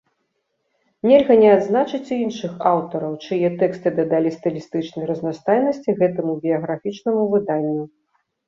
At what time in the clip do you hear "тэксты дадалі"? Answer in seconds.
3.59-4.29